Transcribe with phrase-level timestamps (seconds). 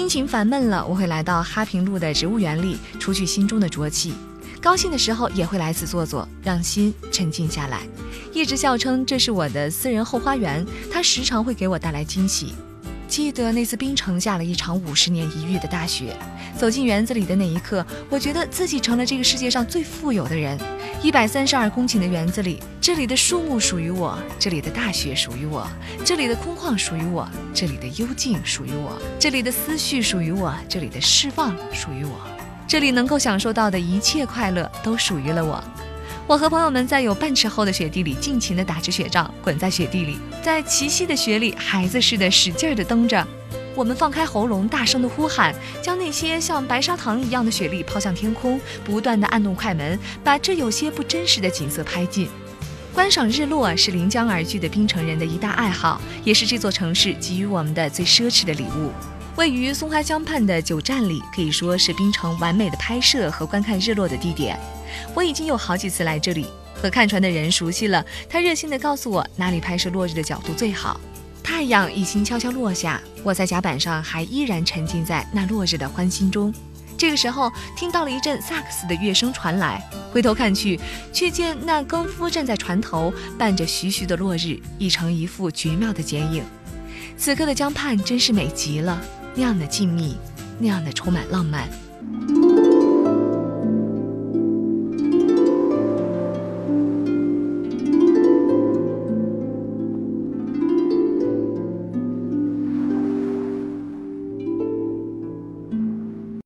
[0.00, 4.14] 心情烦闷了，我会来到哈平路的植物园里，除去心中的浊气。
[4.58, 7.82] 高兴的时候也会来此坐坐，让心沉静下来。
[8.32, 12.54] 一直笑称这是我的私人后花园，它时常会给我带来惊喜。
[13.10, 16.16] 记得那次冰城下了一场五十年一遇的大雪，
[16.56, 20.56] 走进园子里的那一刻，我觉得自己成了这个世界上最富有的人。
[21.02, 25.66] 一百三十二公顷的园子里，这里的树木属于我，这里的大雪属于我，
[26.04, 32.14] 这里的空旷属于我，这里的幽静属于我，这里的思绪属于我，这里的释放属于我，
[32.68, 35.60] 这里能够享受到的一切快乐都属于了我。
[36.30, 43.26] 我和朋友们在有半尺厚的雪地里尽情地打着雪仗，滚在雪地里，在齐膝的雪里，孩子似的使劲地蹬着。
[43.74, 52.28] 我们放开喉咙，大声地呼喊，将那些像白砂糖一样的雪粒抛向天空，不断地按动快门，把这有些不真实的景色拍进。
[52.94, 58.92] 观赏日落是临江而居的冰城人的一大爱好，也是这座城市给予我们的最奢侈的礼物。
[59.36, 64.58] 位于松花江畔的九站里，可以说是冰城完美的拍摄和观看日落的地点。
[65.14, 68.04] 我已经有好几次来这里，和看船的人熟悉了。
[68.28, 71.00] 他热心地告诉我哪里拍摄落日的角度最好。
[71.42, 76.52] 太阳已经悄悄落下，我在甲板上还依然沉浸在那落日的欢欣中。
[76.98, 80.78] 这个时候，听到了一阵萨克斯的乐声传来，回头看去，
[81.14, 86.44] 却见那更夫站在船头，伴着徐徐的落日，已成一幅绝妙的剪影。
[87.16, 89.00] 此刻的江畔真是美极了，
[89.34, 90.14] 那样的静谧，
[90.58, 91.68] 那样的充满浪漫。